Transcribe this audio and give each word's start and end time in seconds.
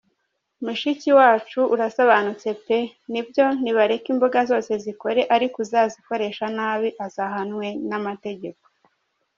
mushikiwacu 0.65 1.59
urasobanutse 1.73 2.49
pe 2.65 2.79
nibyo 3.11 3.45
nibareke 3.61 4.07
imbuga 4.13 4.39
zose 4.49 4.71
zikore 4.83 5.21
ariko 5.35 5.55
uzazikoresha 5.65 6.45
nabi 6.57 6.89
azahanwe 7.05 7.67
namategeko. 7.89 8.63